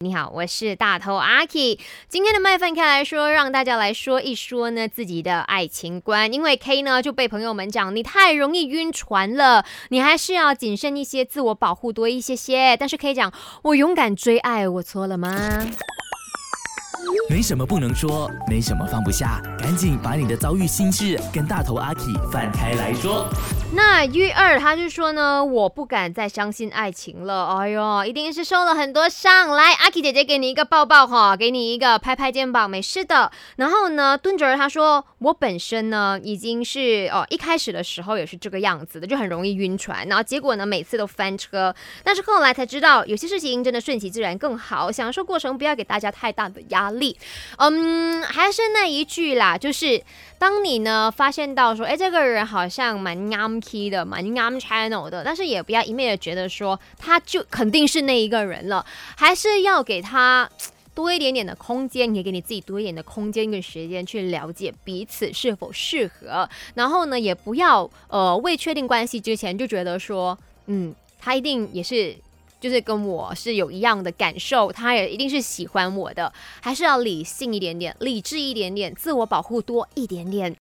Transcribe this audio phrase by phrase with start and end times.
[0.00, 1.76] 你好，我是大头阿 K。
[2.06, 6.32] 今天的麦饭开来说，让大家来说一说呢自己的爱情观。
[6.32, 12.76] 因为 K 呢就被朋友们讲你太容易晕船了，你还是要谨慎一些，自我保护多一些些。
[12.76, 13.32] 但是 K 讲
[13.62, 15.66] 我勇敢追爱，我错了吗？
[17.28, 22.02] 没什么不能说，没什么放不下，赶紧把你的遭遇心事跟大头阿 K
[22.32, 23.28] 放开来说。
[23.74, 27.58] 那 U 二他就说呢，我不敢再相信爱情了。
[27.58, 29.50] 哎呦，一定是受了很多伤。
[29.50, 33.30] 来，阿 K 姐姐给你一个抱抱哈，给你一个拍拍肩膀，没事的。
[33.56, 40.06] 然后呢，蹲着他说，我本身呢已经是哦，一开始的时候也是这个样子的，就很容易晕船。
[40.08, 41.74] 然后结果呢，每次都翻车。
[42.02, 47.16] 但是后来才知道，有些事情真的顺其自然更好，享受过程，不要给大家太大的压力。
[47.56, 50.02] 嗯，还是那一句啦，就是
[50.38, 58.84] 当你呢发现到说，哎，这个人好像蛮 am key 的，蛮 am channel 的，但是也不要一昧的觉得说他就肯定是那一个人了，
[59.16, 60.48] 还是要给他
[60.94, 72.16] 多一点点的空间，也给你自己多一点的空间跟时间去了解彼此是否适合，然后呢，也不要呃未确定关系之前就觉得说，嗯，他一定也是。
[72.60, 80.56] 就是跟我是有一样的感受，他也一定是喜欢我的，还是要理性一点点，理智一点点，自我保护多一点点。